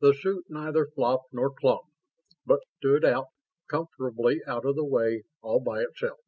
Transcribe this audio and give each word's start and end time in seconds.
The 0.00 0.12
suit 0.14 0.44
neither 0.48 0.86
flopped 0.86 1.32
nor 1.32 1.50
clung, 1.52 1.90
but 2.44 2.60
stood 2.76 3.04
out, 3.04 3.30
comfortably 3.68 4.40
out 4.46 4.64
of 4.64 4.76
the 4.76 4.84
way, 4.84 5.24
all 5.42 5.58
by 5.58 5.80
itself. 5.82 6.20